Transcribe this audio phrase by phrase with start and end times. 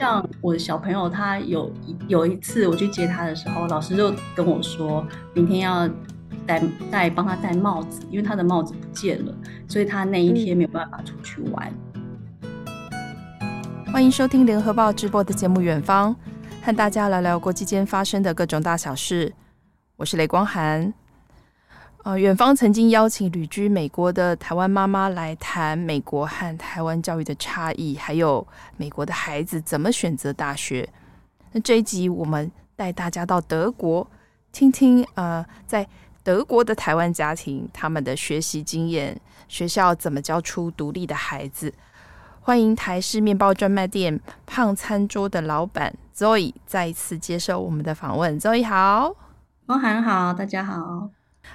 [0.00, 1.72] 像我的小朋友，他有
[2.08, 5.88] 有一次我去接他的时候，老师就跟我说，明天要
[6.44, 9.32] 戴戴帮他戴帽子，因为他的帽子不见了，
[9.68, 11.72] 所以他那一天没有办法出去玩。
[13.92, 16.12] 欢迎收听联合报直播的节目《远方》，
[16.66, 19.32] 和大家聊聊国际间发生的各种大小事。
[19.94, 20.92] 我是雷光涵。
[22.04, 28.46] 呃，远方曾经邀请旅居美国的台湾妈妈来谈美国和台湾教育的差异，还有
[28.76, 30.86] 美国的孩子怎么选择大学。
[31.52, 34.06] 那这一集我们带大家到德国，
[34.52, 35.88] 听听呃，在
[36.22, 41.72] 德国的台湾家庭他们的学习经验，学校怎么教出独立的孩子。
[42.42, 48.38] 欢迎台式面包专卖店胖餐桌的老板 Zoe 再一次接受我们的访问。
[48.38, 49.16] Zoe 好，
[49.68, 51.08] 汪涵好，大家好。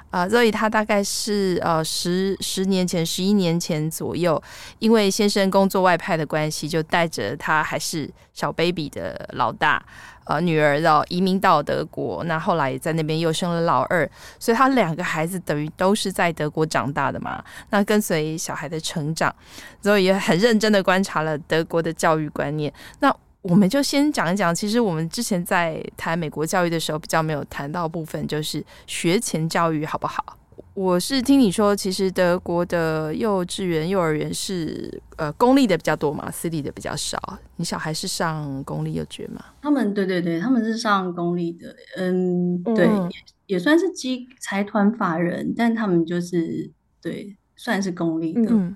[0.09, 4.41] 啊，所以他大概是呃十十年前、十一年前左右，
[4.79, 9.83] 因为先生工作外派的关系，就带着他还是小 baby 的老大
[10.25, 12.23] 呃女儿到移民到德国。
[12.23, 17.43] 那后来在那边又生了老二，所以他两个孩子等于都是在德国长大的嘛。
[17.69, 19.33] 那跟随小孩的成长，
[19.81, 22.73] 所以也很认真的观察了德国的教育观念。
[22.99, 30.37] 那我们就先讲一讲，其实我们之前在谈美国教育的时候，比较没有谈到部分，就是学前教育好不好？
[30.73, 37.17] 我是听你说，其实德国的幼稚园、幼儿园是呃公立的比较多嘛，私立的比较少。
[37.57, 39.43] 你小孩是上公立幼稚园吗？
[39.61, 43.09] 他们对对对，他们是上公立的，嗯，对，嗯、
[43.47, 48.49] 也也算是基财团法人，但他们就是对，算是公立的。
[48.49, 48.75] 嗯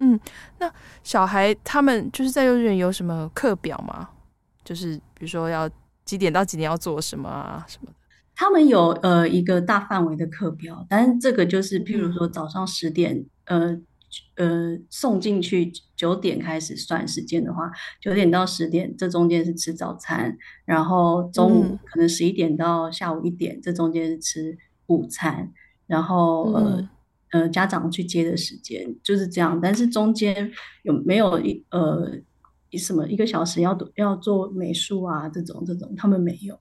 [0.00, 0.18] 嗯，
[0.58, 4.08] 那小孩他们就是在幼稚园有什么课表吗？
[4.64, 5.68] 就是比如说要
[6.04, 7.94] 几点到几点要做什么啊什么的？
[8.36, 13.84] 他们有呃一个大范围的课表，但是这个就是譬如说早上十点，嗯、
[14.36, 17.68] 呃呃送进去九点开始算时间的话，
[18.00, 25.52] 九点到十点这中间是吃早餐，然后中午可能十一点到下午一点，嗯、这中间是吃午餐，
[25.88, 26.76] 然后呃。
[26.76, 26.88] 嗯
[27.30, 30.50] 呃，家长去接的时间就是这样，但是中间
[30.82, 32.10] 有没有一呃
[32.78, 36.58] 什么一个小时要要做美术啊这种这种，他们没有，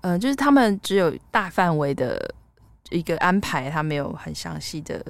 [0.00, 2.34] 呃，就是他们只有大范围的
[2.90, 5.04] 一个安排，他没有很详细的。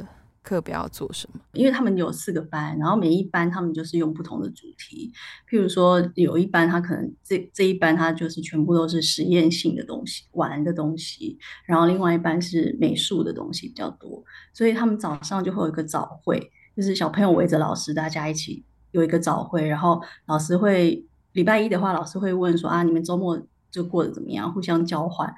[0.48, 1.38] 课表要做什么？
[1.52, 5.12] 因为他们有四个班，然后每一班他们就是用不同的主题。
[5.46, 14.24] 譬如说，有一班他可能这这一班他就是全部都是实验性的东西、玩的东西，然后另外一班是美术的东西比较多。
[14.54, 19.68] 所以他们早上就会有一个早会，就是小朋友围着老师，大家一起有一个早会。
[19.68, 23.38] 然后老师会礼拜一的话，老师会问说啊，你们周末
[23.70, 24.50] 就过得怎么样？
[24.50, 25.30] 互相交换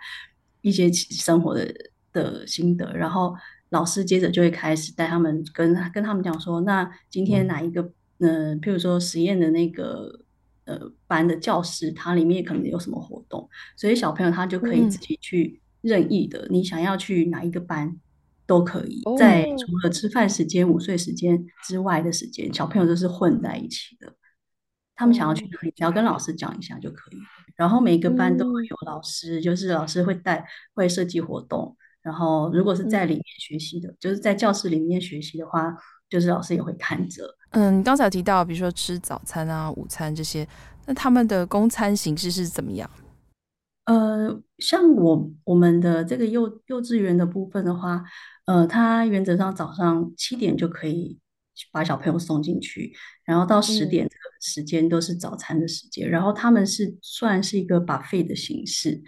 [0.61, 1.75] 一些生活的
[2.13, 3.35] 的心得，然后。
[3.71, 7.83] 老师接着就会开始带他们跟跟他们讲说，那今天哪一个，
[8.19, 10.21] 嗯、呃，譬如说实验的那个
[10.65, 17.97] 呃班的教室，它里面可能有什么活动，所以小朋友他就可以自己去任意的，嗯、你想要去哪一个班
[18.47, 24.13] 都可以，在除了吃饭时间、午睡时间之外的时间，小朋友都是混在一起的。
[24.97, 27.17] 他们想要去哪里，只要跟老师讲一下就可以。
[27.57, 30.45] 然后每个班都会有老师，就是老师会带
[30.75, 31.77] 会设计活动。
[32.03, 35.77] 然后，如果是在里面学习的，嗯、就是在教室里面学习的话，
[36.09, 37.25] 就是老师也会看着。
[37.51, 40.47] 嗯，你刚才提到，比如说吃早餐啊、午餐这些，
[40.87, 42.89] 那他们的供餐形式是怎么样？
[43.87, 48.05] 呃，像我我们的这个幼幼稚园的部分的话，
[48.45, 51.19] 呃，他原则上早上七点就可以
[51.73, 52.93] 把小朋友送进去，
[53.25, 59.03] 然后到十点这个时间都是早餐的时间，嗯、然后他们是算是一个 buffet 的形式。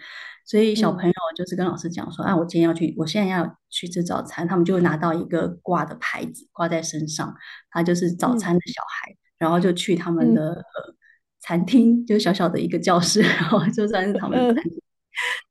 [0.45, 7.33] 所以小朋友就是跟老师讲说，嗯、啊，我今天要去，我现在要去吃早餐，他们就会拿到一个挂的牌子挂在身上，
[7.71, 10.95] 他就是早餐的小孩，嗯、然后就去他们的、嗯呃、
[11.39, 14.83] 餐厅，就小小的一个教室， 然后就算是他们的餐厅，嗯、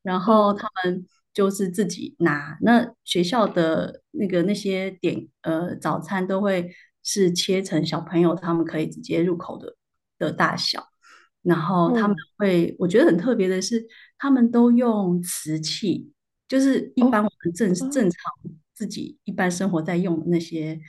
[0.02, 2.58] 然后他们就是自己拿。
[2.60, 6.70] 那学校的那个那些点呃早餐都会
[7.02, 9.76] 是切成小朋友他们可以直接入口的
[10.18, 10.86] 的大小。
[11.42, 13.84] 然后他们会，嗯、我觉得很特别的是，
[14.16, 16.12] 他们都用瓷器，
[16.46, 18.32] 就是一般我们正、哦、正常
[18.72, 20.80] 自己一般生活在用的那些，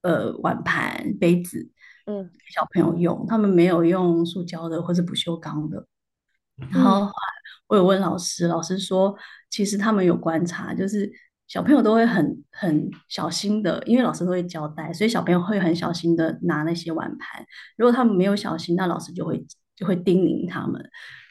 [0.00, 1.70] 呃，碗盘杯子，
[2.06, 5.86] 嗯，给小朋友用，他们没有用塑胶的或是不锈钢的。
[6.70, 7.10] 然后
[7.66, 9.14] 我有问老师，老师说，
[9.50, 11.12] 其实他们有观察，就是
[11.48, 17.44] 小朋友都会很很小心的，因为老师都会交代，所以小朋友会很小心的拿那些碗盘。
[17.76, 19.46] 如果他们没有小心，那老师就会。
[19.76, 20.82] 就会叮咛他们，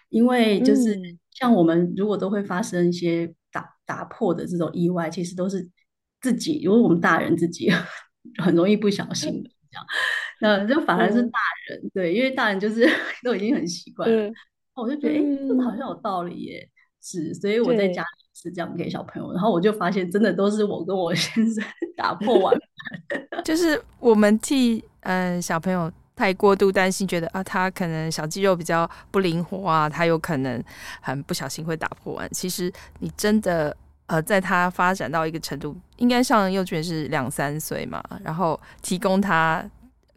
[0.10, 0.96] 因为就是
[1.32, 5.68] 像我们如果都会发生一些打打破的这种意外，其实都是
[6.22, 7.72] 自己，如果我们大人自己
[8.38, 9.86] 很容易不小心的这样，
[10.42, 11.40] 那就反而是大
[11.70, 12.88] 人，嗯、对，因为大人就是
[13.26, 14.34] 都已经很习惯了，嗯、
[14.76, 16.70] 我就觉得哎，这、欸、好像有道理耶，
[17.02, 21.64] 是，所以我在家里是这样给小朋友，然后我就发现真的都是我跟我先生
[21.98, 22.56] 打破碗
[23.10, 25.92] 盘， 就是我们替嗯、呃、小朋友。
[26.18, 30.64] 太过度担心，觉得啊，他可能小肌肉比较不灵活啊，他有可能
[31.02, 32.26] 很不小心会打破碗。
[32.32, 39.62] 其实你真的呃，在他发展到一个程度，应该上幼稚园是两三岁嘛，然后提供他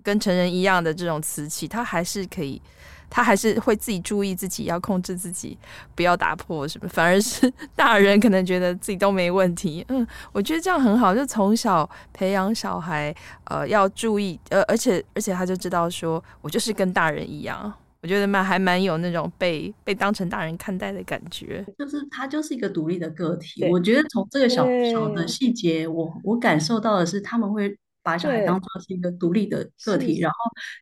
[0.00, 2.62] 跟成人一样的这种瓷器，他还是可以。
[3.10, 5.56] 他还是会自己注意自己，要控制自己，
[5.94, 6.88] 不要打破什么。
[6.88, 9.84] 反而是 大人可能觉得自己都没问题。
[9.88, 13.14] 嗯，我觉得这样很好，就从小培养小孩，
[13.44, 17.72] 呃，要注意，呃，而且而且他就知道说，我就是跟大人一样。
[18.00, 21.66] 我觉得蛮还蛮有那种被被当成大人看待的感觉。
[21.76, 23.62] 就是他就是一个独立的个体。
[23.62, 27.76] 对我觉得从这个小小的细节，我我感受到的是他们会。
[28.08, 30.38] 把小孩当做是一个独立的个体，然后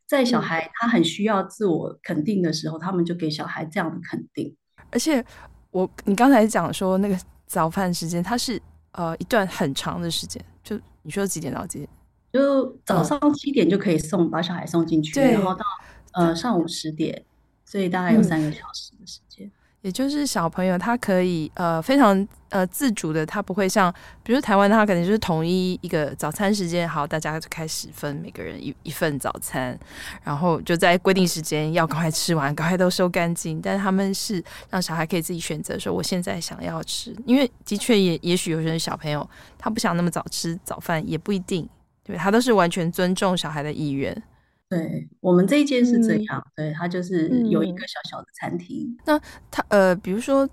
[0.07, 4.55] 在小孩他很需要自我肯定的时候，他们就给小孩这样的肯定。
[4.91, 5.23] 而且
[5.71, 8.61] 我你刚才讲说那个早饭时间，它是
[8.93, 11.89] 呃一段很长的时间，就你说几点到几点？
[12.31, 15.65] 就早上七点就可以送把小孩送进去，然后到
[16.13, 17.25] 呃上午十点，
[17.65, 19.51] 所以大概有三个小时的时间。
[19.87, 29.79] 也就是小朋友他可以呃非常呃自主的，他不会像比如台湾，他可能就是统一一个早餐时间，好，大家就开始分每个人一一份早餐，
[30.25, 33.61] 然后就在规定时间要赶快吃完，赶快都收干净。
[33.61, 39.25] 但他们是让小孩可以自己选择说我现在想要吃，因为的确也也许有些小朋友
[39.57, 41.65] 他不想那么早吃早饭，也不一定，
[42.03, 44.21] 对，他都是完全尊重小孩的意愿。
[44.69, 48.87] 对，我们这一间是这样，嗯、对，它就是有一个小小的餐厅。
[48.87, 49.19] 嗯、那
[49.49, 50.47] 他呃，比如说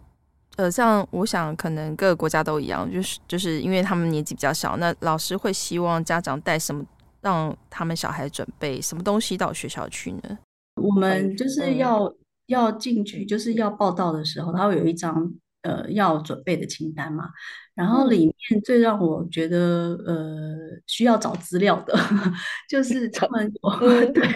[0.56, 6.84] 呃，像我想可能各个国家都一样，就是就是因为他们年纪比较小，那老师会希望家长带什么
[7.20, 10.38] 让他们小孩准备什么东西到学校去呢？
[10.80, 12.16] 我们就是要、嗯、
[12.46, 15.32] 要进去，就是要报到的时候，他会有一张。
[15.64, 17.30] 呃，要准备的清单嘛，
[17.74, 21.94] 然后里面最让我觉得、嗯、呃需要找资料的，
[22.68, 23.50] 就是他们
[24.12, 24.28] 对，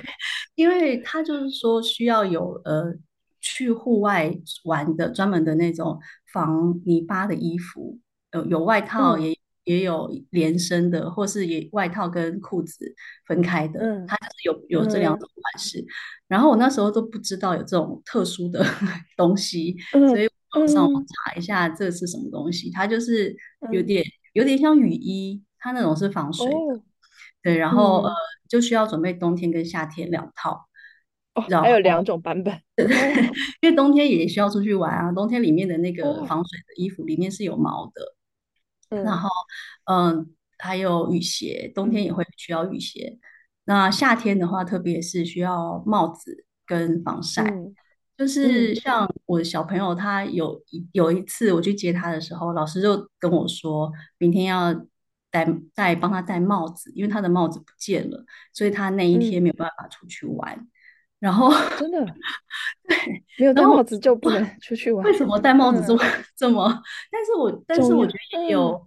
[0.54, 2.94] 因为他就是说需要有呃
[3.42, 4.34] 去户外
[4.64, 6.00] 玩的专门的那种
[6.32, 7.98] 防泥巴的衣服，
[8.32, 12.94] 有有外套也、嗯、也有连身的，或是也外套跟裤子
[13.26, 15.78] 分开的，嗯、它就是有有这两种款式。
[15.80, 15.86] 嗯、
[16.28, 18.64] 然后我那时候都不知道有这种特殊的
[19.14, 20.26] 东西，嗯、所以。
[20.66, 23.36] 上网查一下这是什么东西，它就是
[23.70, 26.82] 有点有点像雨衣，它那种是防水的，
[27.42, 28.12] 对，然后呃
[28.48, 30.68] 就需要准备冬天跟夏天两套，
[31.48, 32.58] 然后还有两种版本，
[33.60, 39.28] 因为冬天也需要出去玩啊，冬天里面的那个防水的衣服里面是有毛的，然后
[39.84, 43.18] 嗯还有雨鞋，冬天也会需要雨鞋，
[43.64, 47.44] 那夏天的话特别是需要帽子跟防晒。
[48.18, 54.74] 就是像我的小朋友，他有一有一次我去接他的时候，老师就跟我说，明天要
[55.30, 60.52] 戴戴帮他戴帽子，因为他的帽子不见了，所以他那一天没有办法出去玩。
[60.56, 60.68] 嗯、
[61.20, 61.48] 然后
[61.78, 62.04] 真的
[62.88, 65.04] 对，没有戴帽子就不能出去玩。
[65.06, 66.82] 为什么戴帽子这么、嗯、 这么？
[67.10, 68.84] 但是我但是我觉得也有。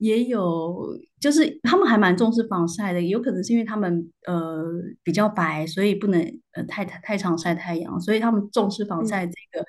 [0.00, 4.64] 也有，就是他们还蛮重视防晒的，有可能是因为他们呃
[5.02, 6.20] 比较白，所以不能
[6.52, 9.66] 呃太太太常晒太阳，所以他们重视防晒这个、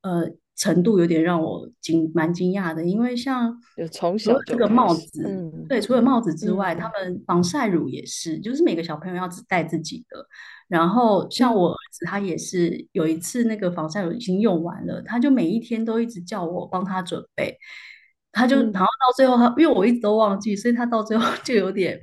[0.00, 2.82] 嗯、呃程度有点让我惊蛮惊讶的。
[2.86, 3.54] 因为像
[3.92, 10.26] 从小这个帽子，嗯、对，除了帽子之外，嗯、他们防晒乳也是，就是每个小朋友要只带自己的。
[10.68, 17.58] 然后像我儿子，他也是有一次那个防晒乳已经用完了，他就每一天都一直叫我帮他准备。
[18.36, 21.98] 他就，然后到最后他，他因为我一直都忘记，所以他到最后 就有点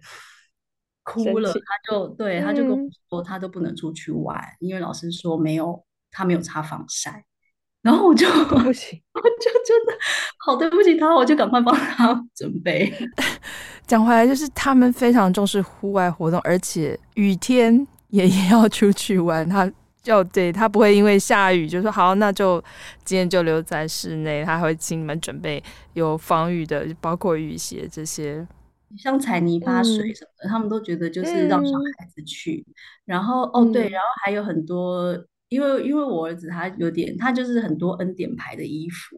[1.04, 1.54] 哭了。
[1.54, 1.60] 他
[1.92, 2.78] 就对，他就跟我
[3.10, 7.24] 说，他都不能出去玩，嗯、因为老师说没有，他没有擦防晒。
[7.84, 9.94] 然后我就不行，我就真的
[10.46, 12.92] 好对不起他，我就赶快帮他 准备。
[13.86, 19.48] 讲回来，就是他们非常重视户外活动，而且雨天也也要出去玩。
[19.48, 19.72] 他。
[20.04, 22.62] 就对，他不会因为下雨就说好，那就
[23.06, 24.44] 今天就留在室内。
[24.44, 28.46] 他会请你们准备有防雨的，包括雨鞋这些，
[28.98, 32.66] 像踩泥巴水什么的，嗯、他们都觉得就是让小孩子去。
[32.68, 32.74] 嗯、
[33.06, 35.18] 然后哦对，然后还有很多，
[35.48, 39.16] 因为因为我儿子他有点，他就是很多恩典牌的衣服，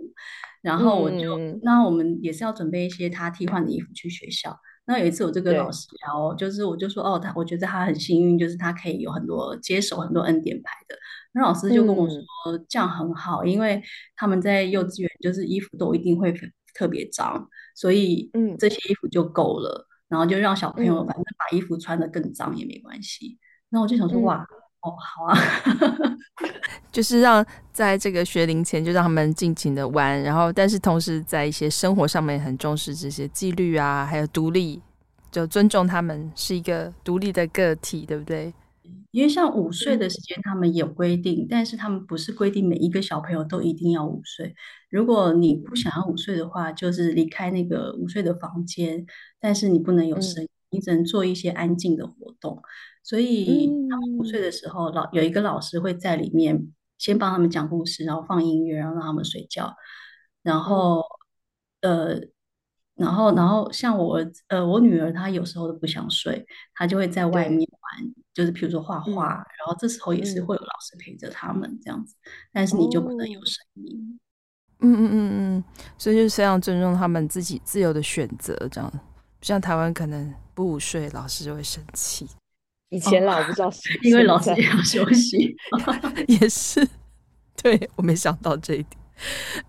[0.62, 4.56] 然后我就、嗯、那我们也是要准备一些他替换的衣服去学校。
[4.88, 10.96] 那有一次我就跟老师聊，就是我就说哦，他我觉得他很幸运，就是他可以有很多接手很多恩典牌的。
[11.34, 13.82] 那老师就跟我说、嗯、这样很好，因为
[14.16, 16.34] 他们在幼稚园就是衣服都一定会
[16.74, 18.56] 特别脏，所以嗯。
[18.58, 23.38] 这些衣服就够了，嗯、然后就让小朋友反正把衣服穿得更脏也没关系。
[23.70, 25.36] 那我就想说，哇，嗯、哦，好啊，
[26.96, 34.82] 就是让在这个学龄前就让他们尽情的玩，然后但是同时在一些生活上面很重视这些纪律啊，还有独立，
[35.30, 38.54] 就尊重他们是一个独立的个体，对不对？
[39.12, 44.56] 因为像午睡的时间，他们有规定，但是他们不是规定每一个小朋友都一定要午睡。
[44.90, 49.06] 如果你不想要午睡的话，就是离开那个午睡的房间，
[49.38, 52.62] 但是你不能有声音，你只能做一些安静的活动。
[53.04, 59.76] 所以他们午睡的时候，老有一个老师会在里面先帮他们讲故事，然后放音乐，然后让他们睡觉。
[60.42, 61.04] 然后，
[61.82, 62.20] 呃，
[62.96, 68.14] 然后，然后像我，呃，我女儿她有时候都不想睡，她就会在外面玩。
[68.34, 74.20] 就是比如说画画，嗯、然后这时候也是会有老师陪着他们这样子，嗯、但是你就不能有声音。
[74.80, 75.64] 嗯嗯嗯嗯，
[75.98, 78.92] 所以就是非常尊重他们自己自由的选择，这样。
[79.42, 82.28] 像台湾可能不午睡，老师就会生气。
[82.90, 83.72] 以前老不知道，
[84.04, 85.56] 因为老师也要休息，
[86.28, 86.88] 也是。
[87.62, 88.90] 对，我没想到这一点。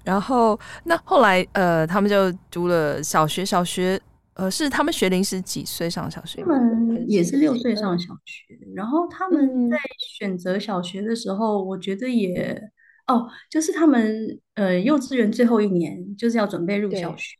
[0.05, 4.01] 然后那后来呃，他们就读了小学，小学。
[4.35, 6.43] 呃，是他们学龄是几岁上小学？
[6.43, 8.45] 他们也是六岁上小学。
[8.75, 9.79] 然后他们在
[10.19, 12.61] 选择小学的时候，我觉得也
[13.07, 17.35] 哦，就是他们呃幼稚园最后一年就是要准备入小学，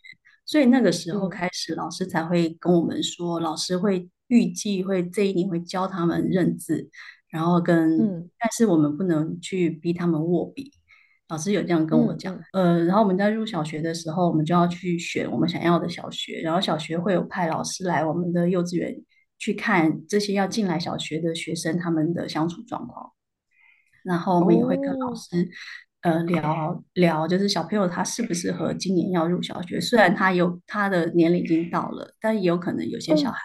[0.47, 6.89] 所以那个时候开始，老师才会跟我们说，老师会预计会这一年会教他们认字，
[7.29, 7.99] 然后跟，
[8.39, 10.71] 但是我们不能去逼他们握笔。
[11.29, 18.95] 老师有这样跟我讲，嗯、呃，然后我们在入小学的时候，我们就要去选我们想要的小学，然后小学会有派老师来我们的幼稚园
[19.37, 23.11] 去看这些要进来小学的学生他们的相处状况，
[24.05, 25.43] 然后我们也会跟老师、
[26.05, 33.41] 哦、呃聊聊，就是小朋友他适不适合今年要入小学，虽然他有他的年龄已经到了，但也有可能有些小孩、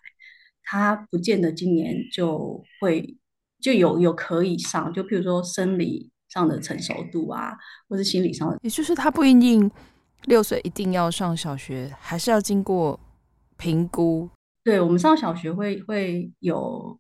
[0.62, 3.18] 嗯、他不见得今年就会
[3.60, 6.10] 就有有可以上，就譬如说生理。
[6.32, 7.52] 上的成熟度啊，
[7.90, 9.70] 或是心理上的，也就是他不一定
[10.28, 12.98] 六岁一定要上小学，还是要经过
[13.58, 14.30] 评估。
[14.64, 16.98] 对，我们上小学会会有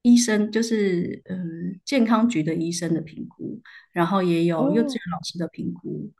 [0.00, 3.60] 医生，就是嗯、呃、健康局的医生的评估，
[3.92, 6.12] 然后也有幼稚园老师的评估，哦、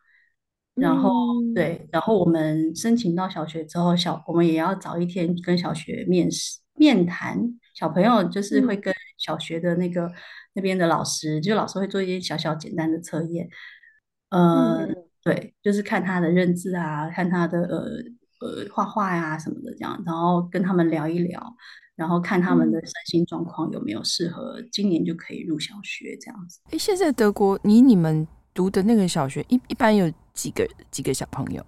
[0.79, 1.11] 然后、
[1.43, 7.39] 嗯、对，然后我们申请到小学之后，小我们也要早一天跟小学面试面谈，
[7.75, 10.07] 小朋友就是会跟小学的那个。
[10.07, 10.15] 嗯
[10.55, 13.49] 那边的老师，就老师会做一些小小简单的测验，
[14.31, 17.79] 呃，嗯、对，就是看他的认字啊，看他的呃
[18.41, 21.41] 呃画画呀什么的这样，然后跟他们聊一聊，
[21.95, 26.59] 然后看他们的身心状况有没有适合今年就可以入小学这样子。
[26.73, 28.27] 哎，现在德国，你你们
[28.59, 31.65] 读的那个小学一一般有几个几个小朋友？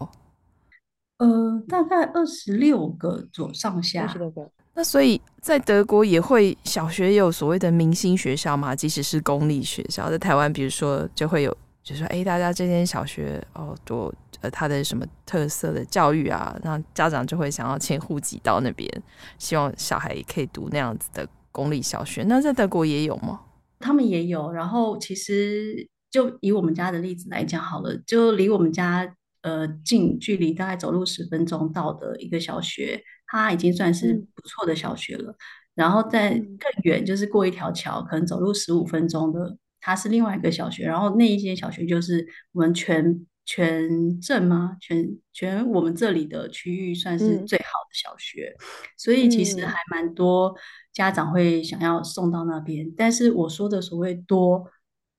[1.18, 4.02] 呃，大概二十六个左上下。
[4.02, 4.50] 二十六个。
[4.74, 18.90] 那所以在德国也会小学有所谓的明星学校嘛，即使是公立学校，在台湾比如说就会有，就是说哎，大家这间小学哦多呃它的什么特色的教育啊，那家长就会想要迁户籍到那边，
[19.38, 22.24] 希望小孩也可以读那样子的公立小学。
[22.24, 23.42] 那在德国也有吗？
[23.78, 24.50] 他们也有。
[24.50, 33.02] 然后其实就以我们家的例子来讲好了，就离我们家呃近距离大概走路十分钟到的一个小学。
[33.32, 35.36] 它已经算是不错的小学了，嗯、
[35.76, 40.84] 然后在更远，就是过一条桥，可能走路十五分钟的，它是另外一个小学。
[40.84, 44.76] 然后那一间小学就是我们全全镇吗？
[44.80, 48.64] 全全我们这里的区域算是最好的小学，嗯、
[48.96, 50.52] 所以其实还蛮多
[50.92, 52.88] 家长会想要送到那边。
[52.88, 54.68] 嗯、但是我说的所谓多，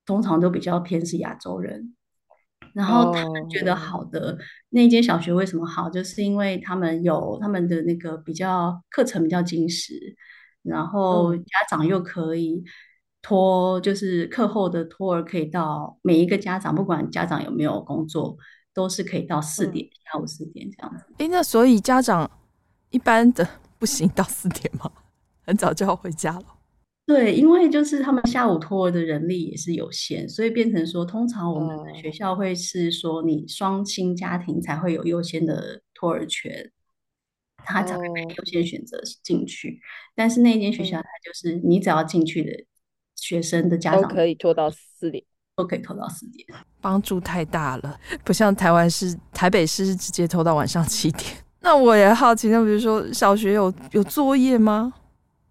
[0.05, 1.95] 通常都比较偏是亚洲人。
[2.73, 4.39] 然后他们觉得好的、oh.
[4.69, 5.89] 那间小学为什么好？
[5.89, 10.15] 就是因为他们有他们的那个比较课程比较精实，
[10.61, 12.63] 然后家长又可以
[13.21, 18.37] 托，就是课后的托儿可以到每一个家长，不管家长有没有工作，
[18.73, 21.03] 都是可以到四点、嗯、下午四点这样子。
[21.17, 22.31] 诶，那所以家长
[22.89, 23.45] 一般的
[23.77, 24.89] 不行到四点吗？
[25.45, 26.45] 很早就要回家了。
[27.03, 36.71] 对，因为就是他们下午托儿的人力也是有限，所以变成说，通常我们的学校会是说，你双亲家庭才会有优先的托儿权，
[37.65, 39.81] 他才会被优先选择进去。
[40.15, 42.51] 但是那间学校，它就是你只要进去的
[43.15, 45.21] 学生的家长都可以拖到四点，
[45.57, 46.47] 都可以拖到四点，
[46.79, 51.25] 帮助太大了，不像台湾是台北市是直接拖到晚上七点。
[51.59, 54.93] 那我也好奇，那比如说小学有有作业吗？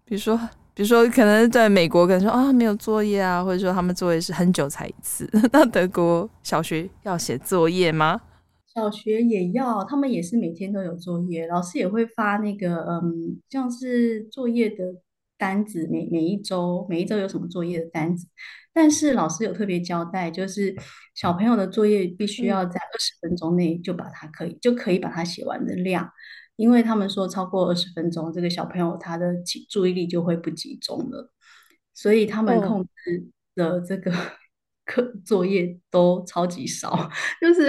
[0.05, 0.39] 比如说。
[0.73, 5.29] 比如说，可能在美国，可能说啊没有作业啊，或者说他们作业是很久才一次。
[5.51, 8.21] 那德国小学要写作业吗？
[8.73, 14.95] 小学也要，他们也是每天都有作业，老师也会发那个嗯，像是作业的
[15.37, 18.25] 单子，每每一周每一周有什么作业的单子，
[18.73, 20.73] 但是老师有特别交代，就是
[21.15, 26.09] 小朋友的作业必须要在二十分钟内就把它可以、就可以把它写完的量，
[26.61, 31.31] 因为他们说超过二十分钟，这个小朋友他的集注意力就会不集中了，
[31.93, 34.11] 所以他们控制的这个
[34.85, 37.09] 课作业都超级少，
[37.41, 37.63] 就是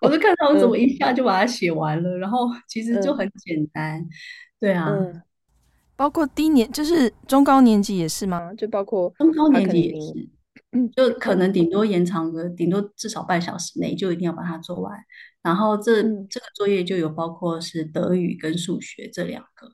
[0.00, 4.08] 我就看到我怎么一下就把它写完了，嗯、然后其实就很简单，嗯、
[4.58, 4.88] 对啊。
[4.90, 5.22] 嗯
[5.98, 8.54] 包括低年，就是中高年级也是吗？
[8.54, 10.28] 就包括中高年级也是，
[10.70, 14.96] 嗯，就可能顶多延长个，顶多至少半小时内就一定要把它做完。
[15.42, 19.72] 然后这、嗯、这个作业就有包括是德语跟数学这两个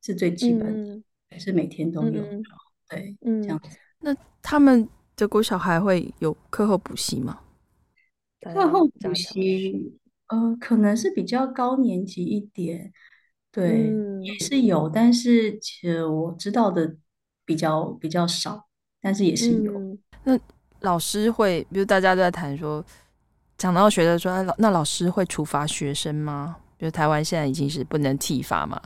[0.00, 2.22] 是最基本的，嗯、也是每天都有。
[2.22, 2.42] 嗯、
[2.88, 3.78] 对，嗯，这样子。
[4.00, 7.40] 那他们德国小孩会有课后补习吗？
[8.40, 12.92] 课后补习，呃，可能是比较高年级一点。
[13.52, 16.96] 对，嗯、也是有，但是其实我知道的
[17.44, 18.66] 比较比较少，
[19.00, 19.78] 但是也是有。
[19.78, 20.38] 嗯、那
[20.80, 22.84] 老师会，比如大家都在谈说，
[23.56, 26.56] 讲到学的说，老那老师会处罚学生吗？
[26.76, 28.80] 比如台湾现在已经是不能体罚嘛，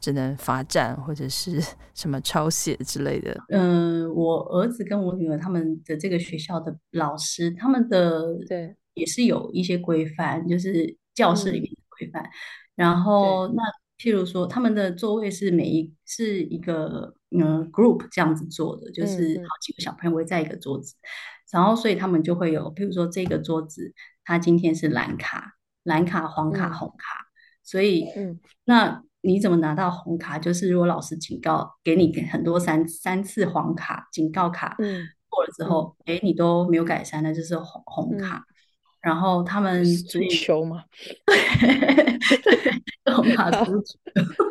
[0.00, 1.60] 只能罚站或者是
[1.94, 3.36] 什么抄写之类的。
[3.48, 12.30] 嗯，我儿子跟我女儿他们的这个学校的老师，他们的对也是有一些规范，就是教室里面的规范，嗯、
[12.76, 13.62] 然后那。
[14.02, 21.06] 譬如说，他们的座位是每一是一个嗯 group 这样子坐的，就是好几个小朋友围在一个桌子，嗯、
[21.52, 23.92] 然后所以他们就会有，譬如说这个桌子，
[24.24, 27.28] 它今天是蓝卡、蓝卡、黄卡、红卡，嗯、
[27.62, 30.38] 所以嗯，那你怎么拿到红卡？
[30.38, 38.36] 就是如果老师警告给你很多三三次黄卡警告卡，嗯，过了之后，哎、嗯，你都没有改善，那就是红红卡。
[38.36, 38.54] 嗯
[39.00, 40.84] 然后他们足球嘛，
[41.24, 43.98] 对，红卡足球，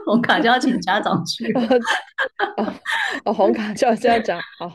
[0.08, 1.53] 红卡就要请家长去。
[3.25, 4.39] 哦，红卡叫家长。
[4.60, 4.74] 哦，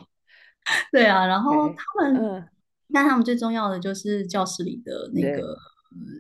[0.93, 2.49] 对啊，然后他们，嗯，
[2.93, 5.57] 但他们最重要的就是教室里的那个，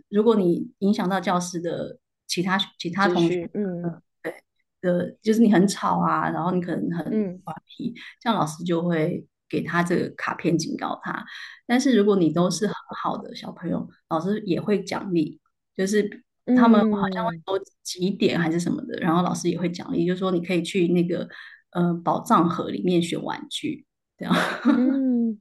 [0.08, 4.34] 如果你影响到教室的其他其他同学，嗯，对
[4.80, 7.12] 的，就是你很吵啊，然后你可能很
[7.45, 9.26] 顽皮，这样老师就会。
[9.47, 11.25] 给他这个卡片警告他，
[11.64, 15.38] 但是如果你都是很好的小朋友，老师也会奖励，
[15.76, 16.25] 就是
[16.56, 21.28] 他们好像会多几点还是什么的，嗯、然后老师也会奖励，就是说你可以去那个
[21.71, 23.86] 呃宝藏盒里面选玩具，
[24.25, 24.34] 这样。
[24.65, 25.39] 嗯，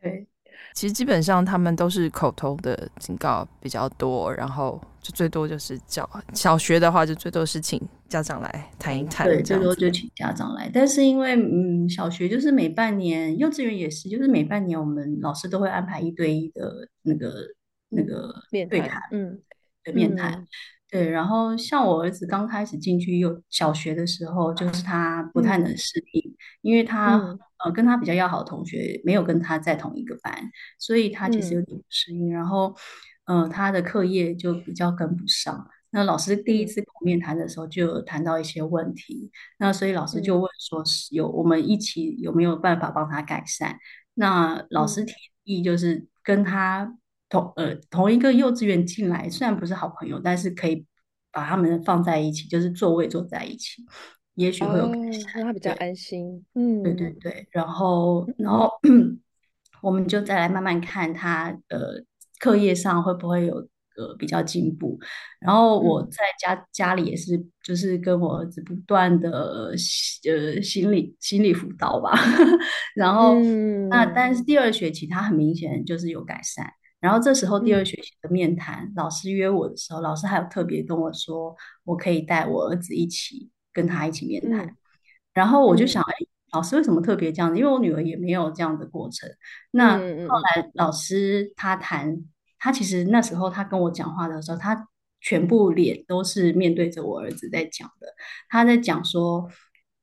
[0.00, 0.26] 对。
[0.74, 10.70] 其实基本上他们都是口头的警告比较多，然后就最多就是叫小学的话就最多是请家长来谈一谈，对，最多就请家长来。
[10.72, 17.32] 但是因为嗯，小学就是每半年，幼稚园也是，就是每半年我们老师都会安排一对一的那个
[17.88, 19.40] 那个对谈，嗯，
[19.82, 20.32] 对面谈。
[20.34, 20.46] 嗯
[20.88, 30.32] 对，然后像我儿子刚开始进去幼小学的时候，就是他不太能适应，嗯、因为他、嗯、呃跟他比较要好的同学没有跟他在同一个班，
[30.78, 32.28] 所以他其实有点不适应。
[32.28, 32.72] 嗯、然后
[33.24, 35.68] 呃他的课业就比较跟不上。
[35.90, 43.76] 那老师第一次面谈的时候就有谈到一些问题，那所以老师就问说是有我们一起有没有办法帮他改善？
[44.14, 46.96] 那老师提议就是跟他。
[47.28, 50.84] 同呃同一个幼稚园进来，虽然不是好朋友，但是可以
[51.32, 53.84] 把他们放在一起，就是座位坐在一起，
[54.34, 56.44] 也许会有改善，他比较安心。
[56.54, 57.46] 嗯，对对对。
[57.50, 58.70] 然后然后
[59.82, 62.02] 我们就再来慢慢看他呃
[62.40, 63.56] 课业上会不会有
[63.96, 64.98] 呃比较进步。
[65.40, 72.12] 然后我在家、嗯、家里也是，就是跟我儿子不断的呃心理心理辅导吧。
[72.94, 76.66] 然后、嗯、那但是第二学期他很明显就是有改善。
[77.06, 84.66] 然后这时候第二学期的面谈，嗯、老师约我的时候，老师还有特别跟我说，我可以带我儿子一起跟他一起面谈。
[84.66, 84.76] 嗯、
[85.32, 87.56] 然后我就想，哎、嗯，老师为什么特别这样子？
[87.56, 89.30] 因为我女儿也没有这样的过程。
[89.70, 92.24] 那后来老师他谈，
[92.58, 94.88] 他其实那时候他跟我讲话的时候，他
[95.20, 98.08] 全部脸都是面对着我儿子在讲的。
[98.48, 99.48] 他在讲说，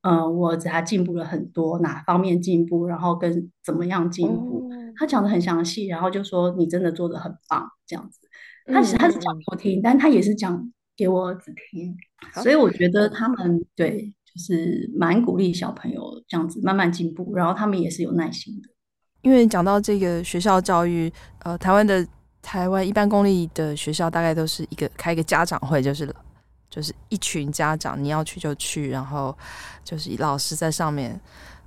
[0.00, 4.70] 嗯、呃，我儿子他进步了很多，哪方面进步，然后跟怎么样进步。
[4.70, 8.20] 哦他讲的很详细，然后就说你真的做的很棒，这样子。
[8.66, 11.94] 他是他是讲给我听，嗯、但他也是讲给我儿子听，
[12.42, 18.68] 所以我觉得他们对就是蛮鼓励小朋友这样子慢慢进步，然后他们也是有耐心的。
[19.20, 22.06] 因为讲到这个学校教育，呃，台湾的
[22.40, 26.10] 台湾一般公立的学校大概都是一个开一个家长会，就是
[26.70, 29.36] 就是一群家长你要去就去，然后
[29.84, 31.20] 就是老师在上面。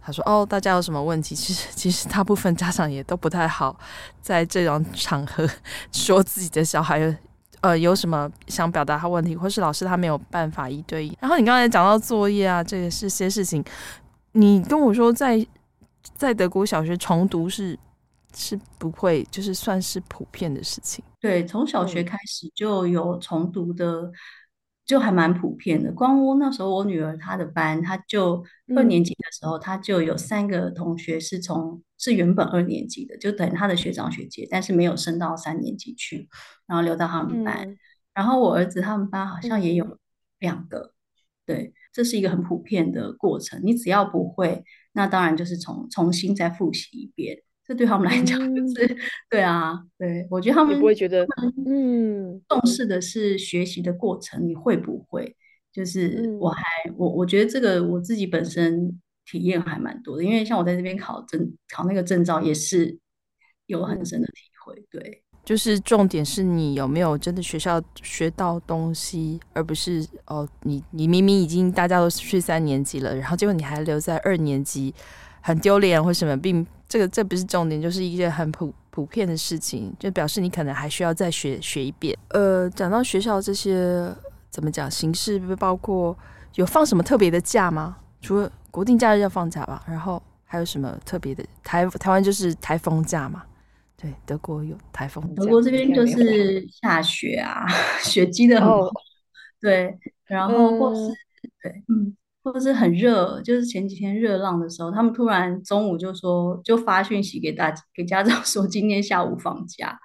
[0.08, 1.36] 他说：“哦，大家有什么问题？
[1.36, 3.78] 其实，其实大部分家长也都不太好
[4.22, 5.46] 在这种场合
[5.92, 7.14] 说自己的小孩，
[7.60, 11.18] 呃，有什么想表达他问题，或是老师他没有办法一对一。
[11.20, 13.62] 然后你刚才讲到作业啊，这个是些事情，
[14.32, 15.46] 你跟我说在
[16.16, 17.78] 在德国小学重读是
[18.34, 21.04] 是不会，就是算是普遍的事情。
[21.20, 24.10] 对，从小学开始就有重读的。
[24.88, 25.92] 嗯就还蛮普遍的。
[25.92, 28.42] 光我那时候，我女儿她的班，她就
[28.74, 36.30] 二年级的时候，她就有三个同学是从是原本二年级的，就等她的学长学姐，但是没有升到三年级去，
[36.66, 37.68] 然后留到他们班。
[37.68, 37.78] 嗯、
[38.14, 40.00] 然后我儿子他们班好像也有
[40.40, 40.94] 两个，
[41.46, 43.60] 对，这是一个很普遍的过程。
[43.64, 47.44] 你只要不会，那当然就是重重新再复习一遍。
[47.68, 48.98] 这对他们来讲就是，嗯、
[49.30, 51.28] 对啊，对，我觉得他们不会觉得，
[51.66, 55.36] 嗯，重视的是学习的过程，你会不会？
[55.74, 56.64] 就是我还
[56.96, 58.98] 我我觉得这个我自己本身
[59.30, 62.98] 体验还蛮多的，因为像我在这边考证考那个证照也是
[63.66, 64.74] 有很深的体会。
[64.90, 74.96] 对，就是重点是你有没有真的学校学到东西，而不是哦，你你明明已经大家都去三年级了，然后结果你还留在二年级，
[75.42, 76.66] 很丢脸或什么，并。
[76.90, 82.18] 这个这不是重点，就是一件很普普遍的事情，就表示你可能还需要再学学一遍。
[82.30, 84.10] 呃，讲到学校这些
[84.50, 86.18] 怎么讲形式，包括
[86.56, 87.98] 有放什么特别的假吗？
[88.22, 91.44] 除了国定假日要放假吧，然后还有什么特别的？
[91.64, 93.44] 台台湾就是台风假嘛，
[93.96, 95.44] 对，德国有台风假。
[95.44, 97.66] 德国这边就是下雪啊，
[98.02, 98.90] 雪积的很厚，
[99.60, 101.18] 对，然后或是、嗯、
[101.62, 102.18] 对，嗯。
[102.48, 110.00] 或者是很热，就是前几天热浪的时候，他们突然中午就说，就发讯息给大给家长 说，今天下午放假。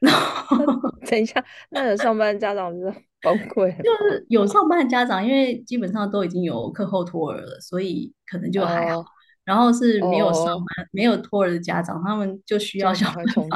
[0.00, 0.56] 然后
[1.08, 8.96] 等一下，那有上班家长是崩溃，就是有上班的家长，因为基本上都已经有课后托儿了，所以可能就还好。
[8.96, 9.06] Oh.
[9.44, 10.86] 然后是没有上班、oh.
[10.90, 13.48] 没有托儿的家长，他们就需要小朋友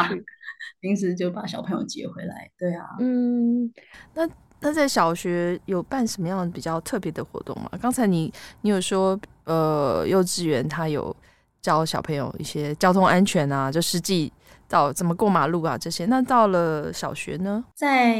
[0.81, 2.49] 平时就把小朋友接回来。
[2.57, 3.73] 对啊，嗯，
[4.15, 4.29] 那。
[4.61, 7.71] 那在小学有办什么样比较特别的活动吗？
[7.81, 11.15] 刚才你你有说，呃，幼稚园他有
[11.63, 14.33] 教小朋友一些交通安全啊，就实际
[14.67, 16.07] 到怎么过马路啊这些。
[16.07, 17.65] 那到了小学呢？
[17.77, 18.17] 在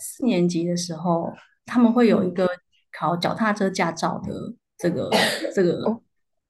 [0.00, 1.32] 四年级的时候，
[1.64, 2.48] 他们会有一个
[2.98, 4.32] 考脚踏车驾照的
[4.76, 5.08] 这个
[5.54, 5.80] 这个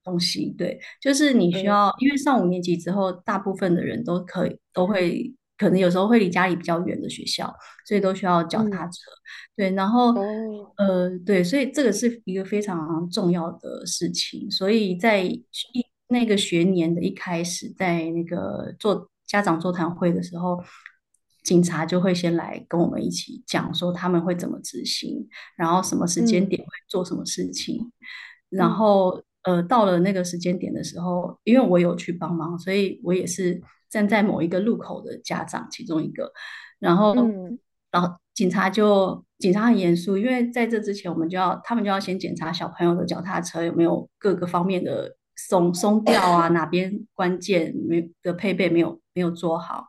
[0.02, 0.54] 东西。
[0.56, 5.34] 对，就是你需要，因为上五年级之后，大部分的人都可以都会。
[5.58, 7.50] 可能有时候会离家里比较远的学校，
[7.86, 9.00] 所以都需要脚踏车。
[9.10, 14.50] 嗯、对，然后、哦、呃，对，所以这个是一个非常重要的事情。
[14.50, 15.42] 所以在一
[16.08, 20.62] 那个学年的一开始，在那个做家长座谈会的时候，
[21.42, 27.80] 警察就会先来跟我们一起讲说他们会怎么执行，然后什么时间点会做什么事情。
[27.80, 27.90] 嗯、
[28.50, 33.62] 然后呃，到了那个时间点的时候，因为我有去帮忙，所以我也是。
[33.96, 36.30] 站在某一个路口的家长，其中一个，
[36.78, 37.58] 然后，嗯、
[37.90, 49.86] 然后警察就警察很严肃，因为在这之前，我们就要他们就要先检查小朋友的脚踏车有没有各个方面的松松掉啊，哪边关键没的配备没有没有做好。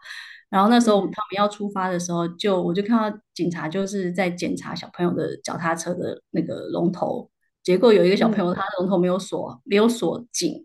[0.50, 7.30] 然后那时候他们要出发的时候，就我就看到警察就是在检查小朋友的脚踏车的那个龙头，
[7.62, 10.64] 结果有一个小朋友他的龙头没有锁，没有锁紧。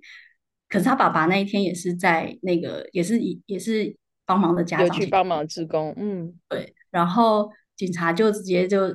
[0.73, 6.75] 可是他爸爸那一天也是在那个，也是也是帮忙的家长去帮忙志工，嗯，对。
[6.91, 8.91] 然后警察就直接就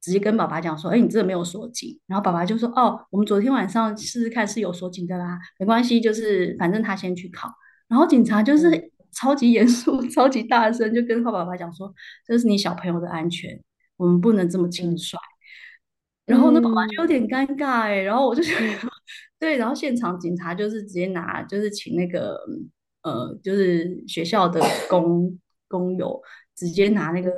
[0.00, 7.52] 直接跟爸爸讲说：“哎，你这个没有锁紧。”然后爸爸就说：“哦，我们昨天晚上试试看是有锁紧的啦，没关系，就是反正他先去考。”
[7.88, 11.92] 然后警察就是超级严肃、 超级大声，就跟他爸爸讲说
[12.26, 13.60] ：“这是你小朋友的安全，
[13.98, 15.18] 我们不能这么轻率。”
[16.24, 18.88] 然后那爸爸就有点尴尬哎，然后我就觉得。
[19.38, 22.36] 对，然后现场警察就是直接拿，就是请那个
[23.02, 26.20] 呃，就是学校的工工友
[26.56, 27.30] 直接拿那个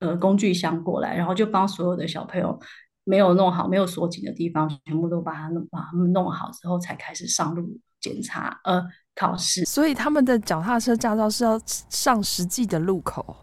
[0.00, 2.58] 呃工具箱过来，然后就帮所有的小朋友
[3.04, 8.84] 没有弄好、没有锁紧的地方，全部都把它弄把他们弄好之后，才开始上路检查呃
[9.14, 9.64] 考试。
[9.64, 13.34] 所以他们的脚踏车驾照是要上实际的路口。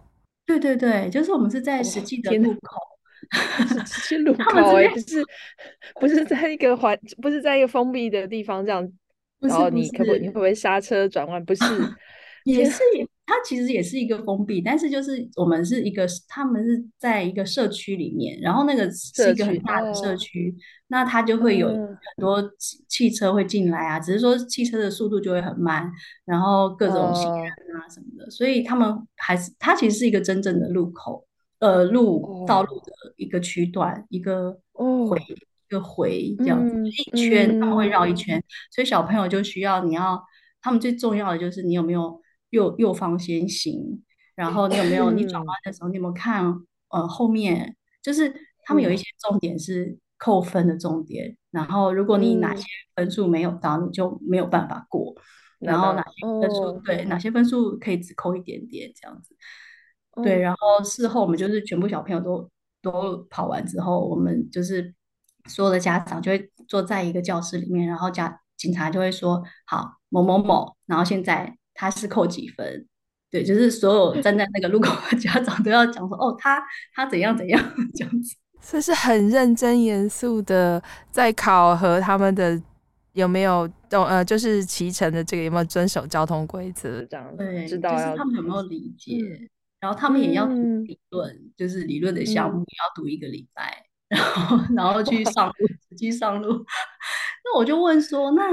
[0.45, 2.77] 对对对，就是我们是在实际的路口。
[3.85, 5.25] 是路口哎、欸，不是
[6.01, 8.87] 不是在一个环，不是在一个封闭的地方这样，
[9.39, 11.43] 然后你可不你会不会刹车转弯？
[11.43, 11.63] 不是，
[12.45, 12.81] 也是，
[13.25, 20.53] 它其实也是一个封闭，但是就是我们是一个，他们是在一个社区里面，然后那个是一个很大的社区，
[20.87, 22.43] 那它就会有很多
[22.89, 25.89] 汽车会进来啊，只是说汽车的速度就会很慢，
[26.25, 31.25] 然后各种行人啊什么的，所以他们还是它其实是一个真正的路口。
[31.63, 40.21] 呃，路道路的一个区段，哦、一个回、哦、一个回这样子，嗯、一圈他们会绕一圈，嗯、所以小朋友就需要你要，
[40.61, 44.03] 他们最重要的就是你有没有右右方先行，
[44.35, 46.53] 然后你有没有、嗯、你转弯的时候你有没有看
[46.89, 48.33] 呃后面，就是
[48.65, 51.37] 他们有一些重点是扣分的重点。
[51.49, 55.15] 然后如果你哪些分数没有到，嗯、你就没有办法过。
[55.59, 59.33] 然后哪些分数、哦、对哪些分数可以只扣一点点这样子。
[60.15, 62.49] 哦、对，然后事后我们就是全部小朋友都
[62.81, 64.93] 都跑完之后，我们就是
[65.49, 72.87] 所有的家长就会坐在一个教室里面，然后家警察就会说：“好，某某某，然后现在他是扣几分？”
[73.31, 77.59] 对，就是所有站在那个路口的家长都要讲说：“哦，他他怎样怎样
[77.95, 82.61] 这样子。”这是很认真严肃的在考核他们的
[83.11, 89.49] 有没有懂呃，就是骑乘的这个有没有遵守交通规则这样，对，知道就是他们有没有理解，嗯、
[89.83, 90.53] 然后他们也要读
[90.85, 96.53] 理论，嗯、就是理论的项目也要读一个礼拜，嗯、然后然后去上路，实际上路。
[97.43, 98.43] 那我就问说，那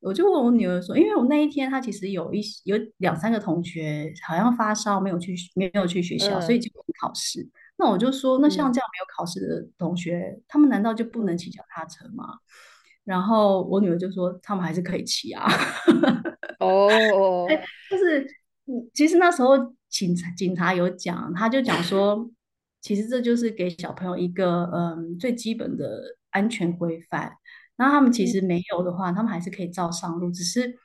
[0.00, 7.46] 我就问我女儿说，因为我那一天她其实有一有两三个同学好像发烧，没有去没有去学校，嗯、所以就考试。
[7.76, 12.24] 那我就说，那像这样没有考试的同学，嗯、他们难道就不能骑脚踏车吗？
[13.04, 15.46] 然后我女儿就说，他们还是可以骑啊。
[16.60, 17.46] 哦，
[17.90, 18.26] 就是，
[18.94, 19.56] 其实那时候
[19.88, 22.30] 警察警察有讲，他就讲说，
[22.80, 27.32] 其实这就是给小朋友一个嗯最基本的安全规范。
[27.76, 30.76] 那他们其实没有的话，他们还是可以照上路，只是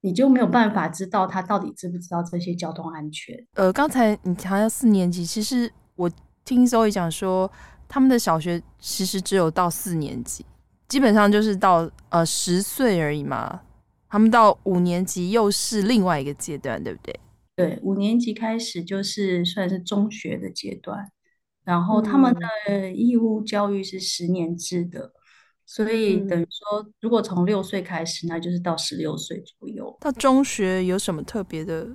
[0.00, 3.46] 你就没有办法知道他到底知不知道这些交通安全。
[3.54, 6.10] 呃，刚才你好像四年级，其实我。
[6.46, 7.50] 听 Zoe 讲说，
[7.88, 10.44] 他们的小学其实只有到四年级，
[10.88, 13.62] 基本上就是到呃十岁而已嘛。
[14.10, 17.18] 他们到五年级又是另外一个阶段，对不对？
[17.56, 21.10] 对，五年级开始就是算是中学的阶段，
[21.64, 25.12] 然后他们的义务教育是十年制的，嗯、
[25.66, 29.96] 所以等于说，如果从六岁开始，那就是到十六岁左右。
[30.00, 31.88] 到中学有什么特别的？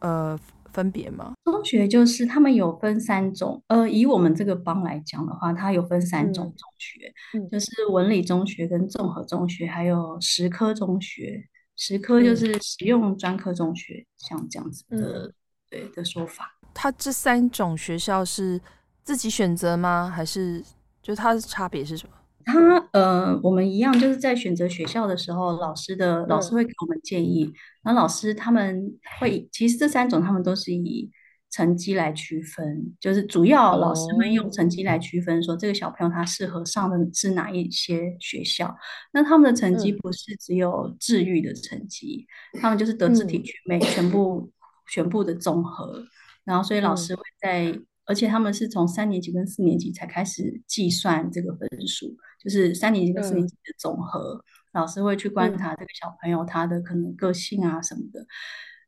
[0.00, 0.38] 呃。
[0.72, 1.32] 分别吗？
[1.44, 11.42] 中学就是他们有分三种，呃，以我们这个邦来讲的话，它有分三种中学，嗯、就是文理中学跟综合中学，还有实科中学。
[11.76, 15.34] 实科就是实用专科中学，嗯、像这样子的，嗯、
[15.70, 16.58] 对的说法。
[16.74, 18.60] 它这三种学校是
[19.02, 20.10] 自己选择吗？
[20.14, 20.62] 还是
[21.02, 22.14] 就它的差别是什么？
[22.44, 27.52] 它呃，我们一样，就是在选择学校的时候，老师的老师会给我们建议。
[27.82, 31.10] 然后老师他们会，其实这三种他们都是以
[31.56, 38.76] 成绩来区分，就是主要老师们用成绩来区分，说这个小朋友他适合上的是哪一些学校。
[39.12, 42.26] 那他们的成绩不是只有智育的成绩，
[42.60, 44.52] 他们就是德智体群美全部
[44.88, 46.04] 全部的综合。
[46.44, 47.80] 然后所以老师会在。
[48.08, 52.06] 而且他们是从三年级跟四年级才开始计算这个分数，
[52.40, 54.34] 就是三年级跟四年级的总和。
[54.34, 54.42] 嗯、
[54.74, 58.26] 老师会去观察这个小朋友他的可能个性啊什么的，嗯、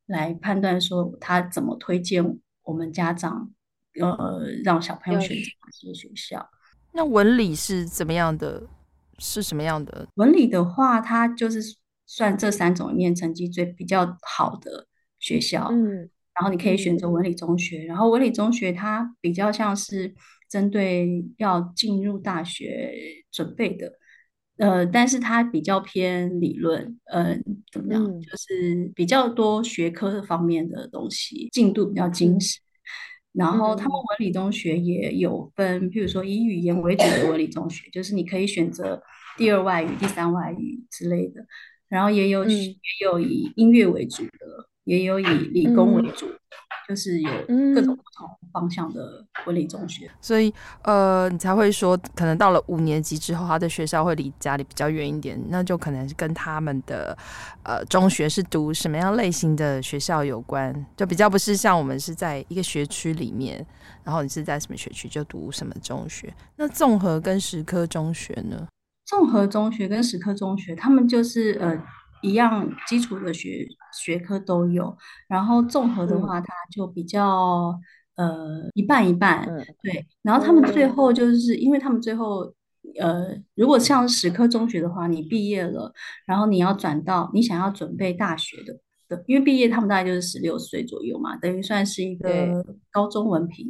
[0.06, 3.50] 来判断说他怎么推荐我们家长，
[3.98, 6.46] 呃，让小朋友选择哪些学校。
[6.92, 8.62] 那文理是怎么样的？
[9.18, 10.06] 是什么样的？
[10.16, 11.62] 文理的话，它就是
[12.04, 14.86] 算这三种里面成绩最比较好的
[15.18, 15.68] 学校。
[15.70, 16.10] 嗯。
[16.34, 20.14] 然后你可以选择文理中学，然后文理中学它比较像是
[20.48, 22.94] 针对要进入大学
[23.32, 23.90] 准备的，
[24.58, 27.38] 呃，但是它比较偏理论，呃，
[27.72, 28.04] 怎么样？
[28.04, 32.58] 嗯、就是比较多学科方面的东西，进度比较精实。
[32.58, 32.62] 嗯、
[33.34, 39.02] 然后他们文理中学也有分，譬如说以语言为主的文理中学，就是你可以选择
[39.36, 41.46] 第二外语、第三外语之类的，
[41.88, 44.68] 然后也有、嗯、也有以音乐为主的。
[44.84, 46.38] 也有以理工为主，嗯、
[46.88, 47.30] 就是有
[47.74, 57.16] 各种不同方向的文理中学，所以呃，你才会说，可能到了五年级之后，他的学校会离家里比较远一点，那就可能是跟他们的
[57.62, 63.62] 呃中学是读什么样类型的学校有关，就比较不是像我们是在一个学区里面，
[64.02, 66.32] 然后你是在什么学区就读什么中学。
[66.56, 68.66] 那综合跟实科中学呢？
[69.04, 71.78] 综合中学跟实科中学，他们就是呃。
[72.22, 74.96] 一样基础的学学科都有，
[75.28, 77.78] 然后综合的话，它就比较、
[78.16, 80.06] 嗯、呃一半一半，嗯、对。
[80.22, 82.52] 然后他们最后就是，因为他们最后
[83.00, 85.92] 呃，如果像史科中学的话，你毕业了，
[86.26, 88.78] 然后你要转到你想要准备大学的
[89.08, 93.66] 的，因为毕业他们大概就是十六岁左右嘛，等于算是一个高中文凭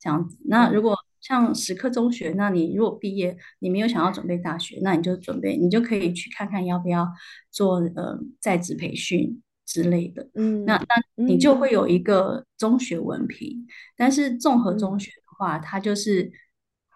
[0.00, 0.38] 这样子。
[0.44, 7.06] 那如果像实科中学，那你如果毕业，你没有想要准备大学，那你就准备，你就可以去看看要不要
[7.50, 10.28] 做呃在职培训之类的。
[10.34, 13.58] 嗯，那那你就会有一个中学文凭。
[13.58, 16.32] 嗯、但是综合中学的话，它就是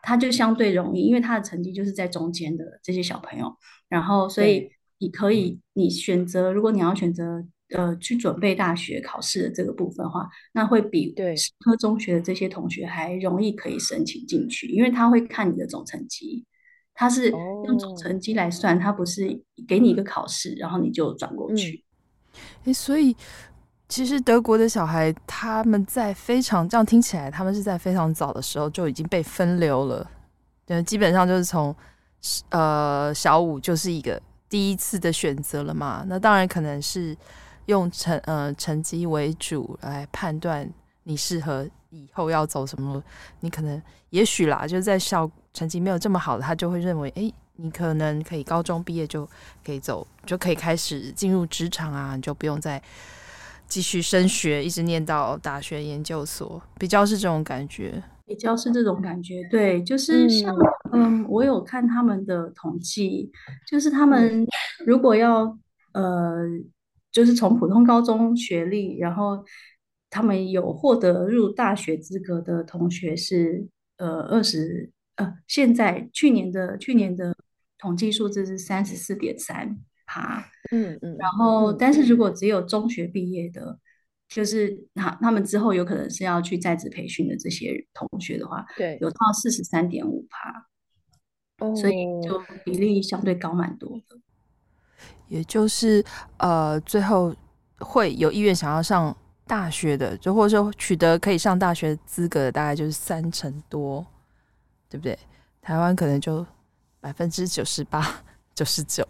[0.02, 3.54] 它就相对容易，因为它的成绩就是在中间的这些小朋友，
[3.88, 7.46] 然后所以你可以你选择，如果你要选择。
[7.70, 16.44] 呃，去准备大学考试的这个部分的话，那会比对实科中学的这些同学还容易可以申请进去，因为他会看你的总成绩。
[16.96, 21.83] 他是用总成绩来算，他不是给你一个考试，然后你就转过去。
[22.35, 23.16] 哎、嗯，所以
[23.88, 30.09] 其实德国的小孩他们在非常这样听起来，他们是在非常早的时候就已经被分流了，
[30.64, 31.74] 对，基本上就是从
[32.50, 36.05] 呃小五就是一个第一次的选择了嘛。
[36.07, 37.16] 那当然可能是
[37.66, 40.68] 用成呃成绩为主来判断
[41.03, 43.03] 你适合以后要走什么，
[43.40, 45.31] 你可能也许啦，就是在校。
[45.55, 49.24] 成绩没有这么好的，他就会认为，哎，你可能可以高中毕业就
[49.64, 52.83] 可以走，就可以开始进入职场啊，你就不用再
[53.68, 60.53] 继续升学，一直念到大学研究所，比较是这种感觉，比较是这种感觉，对，就是像，
[60.90, 63.31] 嗯，嗯，我有看他们的统计，
[63.68, 64.44] 就是他们
[64.85, 65.57] 如果要，
[65.92, 66.42] 呃，
[67.14, 69.42] 就是从普通高中学历，然后
[70.11, 74.90] 他们有获得入大学资格的同学是，呃，二十。
[75.16, 77.33] 呃，现在去年的去年的
[77.79, 83.79] 统计数字是三十四点三趴，嗯嗯，然后但是如果只有中学毕业的，
[84.29, 90.66] 就是他他们之后有可能是要去在职培训的这些同学的话，对，有到四十三点五趴，
[91.64, 94.18] 哦，所以就比例相对高蛮多的，
[95.34, 96.04] 也就是
[96.38, 97.34] 呃，最后
[97.78, 99.16] 会有意愿想要上
[99.46, 104.04] 大学的，就或者说取得可以上大学资格的，大概就是三成多。
[104.90, 105.18] 对不对？
[105.60, 106.46] 台湾可能就
[107.00, 108.00] 百分之九十八、
[108.54, 109.04] 九十九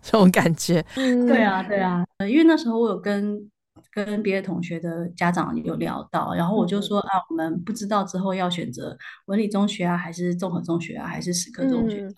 [0.00, 0.84] 这种感觉。
[0.94, 2.04] 嗯，对啊，对啊。
[2.28, 3.50] 因为那时候我有跟
[3.92, 12.14] 跟别的同学的家长有聊到，然后我就说、嗯、啊，我们不知道之后要选择文理中学啊，还是综合中学啊，还是史科中学、啊嗯、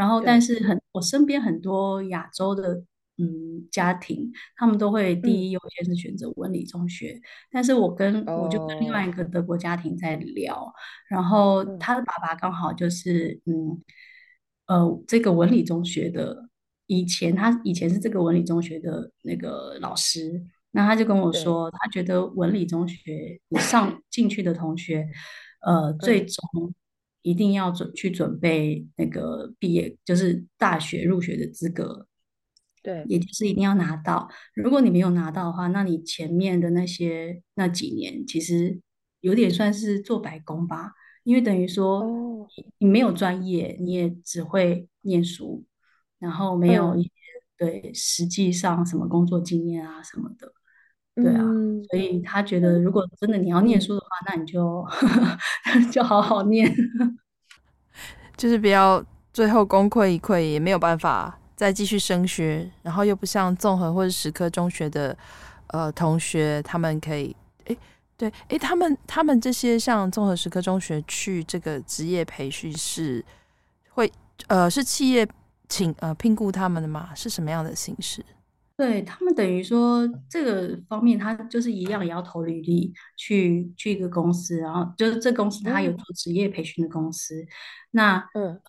[0.00, 2.82] 然后，但是很，我身边很多亚洲的。
[3.22, 10.72] 嗯，家庭他们都会第一优先是选择文理中学，嗯、但是我跟、哦、我就跟另外一个德国家庭在聊，
[11.06, 13.78] 然后他的爸爸刚好就是嗯
[14.68, 16.48] 呃这个文理中学的
[16.86, 25.06] 以前他以前是这个文理中学的那个老师，那他就跟我说，他觉得文理中学上进去的同学，
[25.60, 26.72] 呃，最终
[27.22, 32.06] 一定要准去准备那个毕业，就是大学入学的资格。
[32.82, 34.26] 对，也就是一定要拿到。
[34.54, 38.80] 如果你没有拿到的话，那你前面的那些那几年，其实
[39.20, 40.92] 有点算是做白工吧。
[41.22, 42.02] 因为等于说，
[42.78, 45.62] 你没有专业，你也只会念书，
[46.18, 50.50] 然后没有一些、嗯、对实际上什么工作经验啊什么的。
[51.22, 54.86] 对啊，嗯、所以他觉得，如果真的你要念书的话，嗯、那你就
[55.92, 56.72] 就好好念，
[58.36, 61.36] 就是不要最后功亏一篑，也没有办法。
[61.56, 65.14] 再继续升学，然后又不像综合或者史科中学的
[65.66, 67.76] 呃同学，他们可以诶，
[68.16, 73.22] 对诶，他们他们这些像综合史科中学去这个职业培训是
[73.90, 74.10] 会
[74.46, 75.28] 呃是企业
[75.68, 77.10] 请呃聘雇他们的吗？
[77.14, 78.24] 是什么样的形式？
[78.80, 87.48] 对他们等于说这个方面，他就是一样也要投履历去去一个公司，然后就是这公司他有做职业培训的公司，嗯、
[87.90, 88.60] 那嗯呃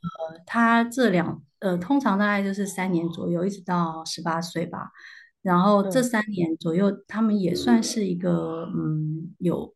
[0.46, 1.42] 他这两。
[1.62, 4.90] 呃，通常大概就是三年左右，一直到十八岁吧。
[5.44, 9.72] 然后这三年左右，嗯、他们也算是一个嗯，有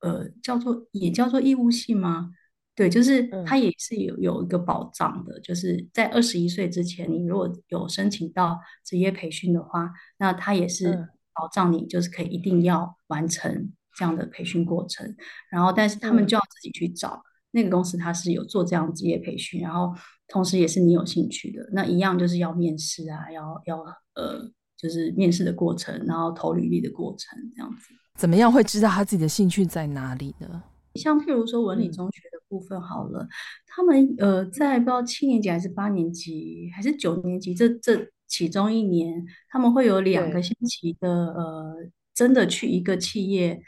[0.00, 2.30] 呃叫做也叫做义务性吗？
[2.78, 15.16] 对，就是他也是有有一个保障的，就是在二十一岁之前，你如果有申请到职业培训的话，那他也是保障你，就是可以一定要完成这样的培训过程。
[15.50, 17.20] 然后，但是他们就要自己去找。
[17.50, 19.92] 那个公司它是有做这样职业培训，然后
[20.28, 23.78] 同时也是你有兴趣的，那一样就是要面试啊，要要
[24.14, 27.94] 呃，就是面试的过程，然后投履历的过程这样子。
[28.14, 30.62] 怎么样会知道他自己的兴趣在哪里呢？
[30.96, 33.28] 像譬如说文理中学的部分好了，嗯、
[33.66, 41.76] 他们呃在不知道七年级还是八年级还是九年级这这其中一年，他们会有两个星期的呃，
[42.14, 43.60] 真的去一个企业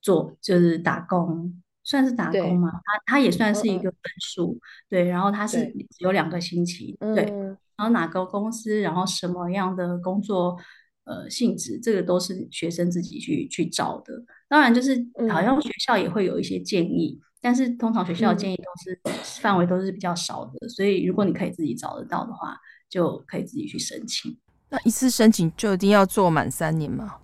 [0.00, 1.62] 做就是打工。
[1.82, 4.60] 算是打工嘛，他他也算是一个分数，嗯、
[4.90, 10.56] 对，然后他是只有两个星期，对，对，然后哪个公司，然后什么样的工作，
[11.04, 14.12] 呃，性质，这个都是学生自己去去找的。
[14.46, 14.94] 当然，就是
[15.30, 22.56] 好像学校也会有一些建议，嗯、但是通常学校的建议都是、嗯、范围都是比较少的，所以如果你可以自己找得到的话，
[22.88, 24.36] 就可以自己去申请。
[24.68, 27.16] 那一次申请就一定要做满三年吗？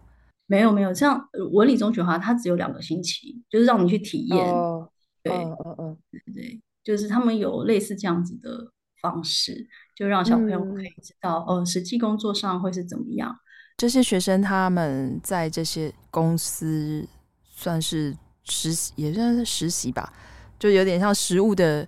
[0.46, 4.52] 没有没有，像文理中学的话，它只有两个星期，就是让你去体验。
[4.52, 4.88] 哦、
[5.22, 13.36] 对，嗯嗯嗯，对对，就是他们有类似这样子的方式，就让小朋友可以知道，呃，实际工作上会是怎么样。
[13.76, 17.06] 这些学生他们在这些公司
[17.42, 20.12] 算是实习，也算是实习吧，
[20.58, 21.86] 就有点像实务的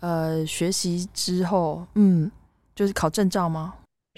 [0.00, 2.30] 呃学习之后，嗯，
[2.74, 3.74] 就是考证照吗？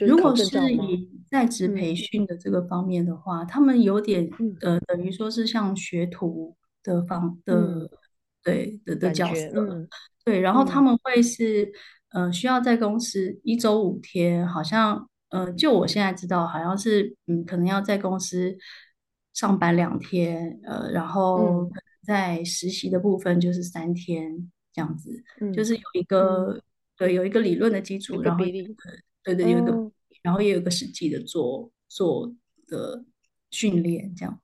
[0.06, 4.26] 如果是以在职培训的这个方面的话，嗯、他们有点
[4.62, 7.90] 呃，等于说是像学徒的方的，嗯、
[8.42, 9.88] 对的的角色，嗯、
[10.24, 11.70] 对，然后他们会是、
[12.12, 18.56] 嗯、呃需要在公司一周五天，好像呃就我现在知道，好像是嗯可能要在公司
[19.40, 21.70] 上班两天，呃，然后
[22.02, 26.62] 在实习的部分就是三天这样子，嗯、就是有一个、嗯、
[26.98, 28.44] 对有一个理论的基础，然后。
[29.22, 32.34] 对对，有一个，哦、然后也有一个实际的做做
[32.66, 33.04] 的
[33.50, 34.40] 训练，这样，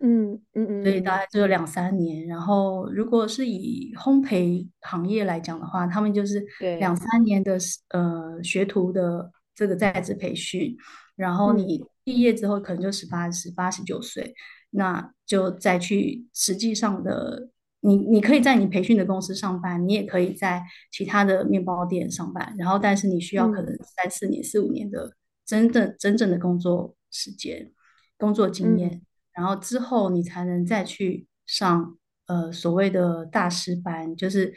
[0.00, 2.24] 嗯嗯嗯，所以大概只有两三年。
[2.28, 6.46] 然后，如果是以烘焙行业来讲的话，他们就是
[6.78, 10.76] 两三年的呃学徒的这个在职培训，
[11.20, 14.34] 然后你毕业之后可能就十八、十八、十九岁，
[14.70, 17.50] 那就再去实际上的。
[17.82, 20.62] 你你可以在你培训的公司上班，你也可以在
[20.92, 25.16] 其他的面包店上班，然后但是你需要可能三四年、四五年的
[25.46, 27.72] 真正真正的工作时间、
[28.18, 29.02] 工作经验，嗯、
[29.32, 31.96] 然后之后你才能再去上
[32.26, 34.52] 呃所谓的大师班，就是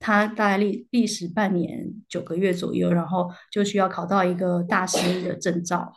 [0.00, 5.92] 他大概历历时半年九个月左右，然后就需要考到一个大师的证照，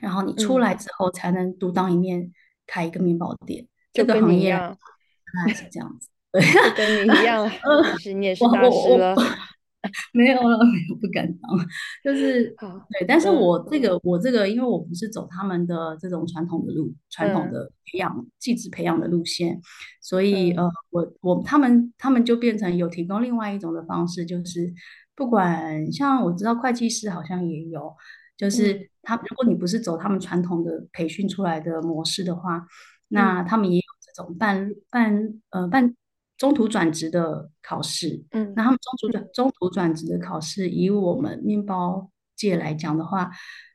[0.00, 2.32] 然后你出来之后才能独当一面
[2.66, 4.52] 开一个面包店，嗯、这个行业。
[5.34, 6.42] 那是这样子， 对，
[6.76, 7.50] 跟你一样，
[7.98, 9.14] 其实你也是大师了。
[10.12, 11.56] 没有了，没有，不敢当。
[12.02, 12.44] 就是，
[12.98, 19.60] 对，但是我这个，我这个，因为我不是走他们的这种传统的路，传统的培养、技职培养的路线，
[20.00, 24.72] 所以呃，我我他们他们就变成有提供另外一种的方式，就是
[25.14, 27.94] 不管像我知道会计师好像也有，
[28.36, 32.66] 就是他如果你不是走他们传统的培训出来的模式的话，
[33.08, 34.06] 那他们也有这。
[34.16, 35.14] 种半半
[35.50, 35.94] 呃半
[36.38, 43.30] 中途转职的考试，嗯，那他们中途转中途转职的考试，以我们面包界来讲的话，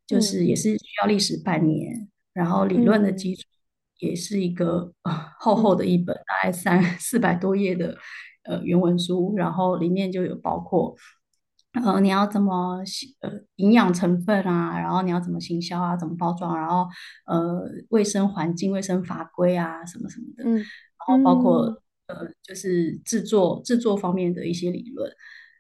[0.07, 3.43] 就是也是需要历时半年，嗯、然后理论的基础
[3.99, 4.91] 也是一个、
[5.39, 7.95] 厚厚的一本，大概三四百多页的
[8.45, 10.95] 呃原文书，然后里面就有包括。
[11.74, 12.84] 呃，你要怎么
[13.22, 14.78] 呃营养成分啊？
[14.78, 15.96] 然后你要怎么行销啊？
[15.96, 16.58] 怎么包装？
[16.58, 16.86] 然后
[17.26, 17.62] 呃
[17.92, 20.44] 卫生环境、卫生法规啊什么什么的。
[20.44, 20.56] 嗯。
[20.58, 20.66] 然
[21.08, 21.68] 后包括、
[22.08, 25.10] 嗯、呃就是制作制作方面的一些理论，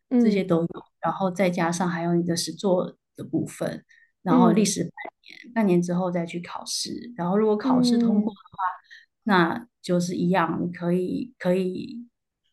[0.09, 0.67] 嗯、这些都有。
[0.99, 3.81] 然后再加上还有你的实作的部分，
[4.21, 7.13] 然后历时半年，嗯、半年之后再去考试。
[7.15, 12.05] 然后如果考试通过的话，嗯、那就是一样，你可以可以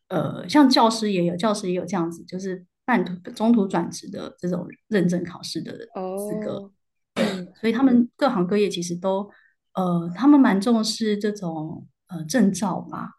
[0.07, 2.65] 呃像教师也有，教师也有这样子，就是。
[2.89, 6.71] 半途中途转职的这种认证考试的资格
[7.13, 7.21] ，oh,
[7.61, 9.29] 所以他们各行各业其实都，
[9.75, 13.11] 呃，他们蛮重视这种呃证照吧，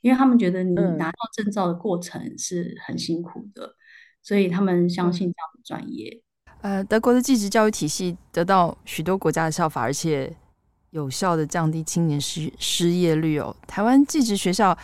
[0.00, 3.74] 因为他们觉得你拿到证照的过程是很辛苦的，嗯、
[4.22, 6.22] 所以他们相信这样的专业。
[6.62, 10.34] 呃，德国的技职教育体系得到许多国家的效法，而且
[10.92, 13.54] 有效的降低青年失失业率哦。
[13.66, 14.74] 台湾技职学校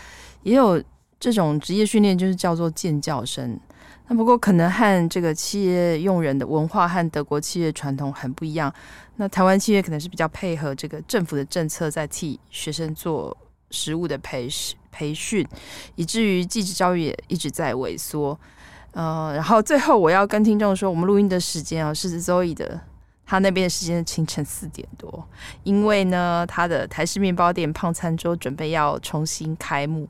[0.43, 0.85] 也有
[1.19, 3.59] 这种职业训练，就是叫做建教生。
[4.07, 8.73] 那不过可能和这个企业用人的文化和德国企业传统很不一样。
[9.17, 13.37] 那台湾企业可能是比较配合这个政府的政策，在替学生做
[13.71, 14.49] 实务的培
[14.93, 15.47] 培训，
[15.95, 18.39] 以至于技职教育也一直在萎缩。
[18.93, 22.81] 呃，然后最后我要跟听众说，我们录音的时间啊是 Zoe 的。
[23.27, 25.27] 他那边的时间是清晨四点多，
[25.63, 30.09] 因为呢，他的台式面包店胖餐桌准备要重新开幕，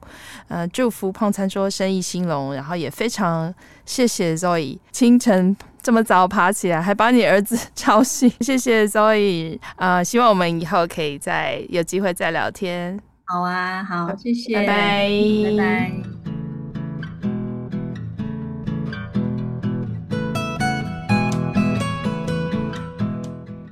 [0.49, 3.55] 呃，祝福胖餐桌生意兴隆，然后也非常
[3.87, 12.99] 谢谢 Zoe 清晨这么早爬起来，还把你儿子吵醒，谢谢 Zoe 啊、呃，希望我们以后可以再有机会再聊天。
[13.27, 15.09] 好啊，好，谢谢，拜拜，
[15.45, 16.24] 拜拜。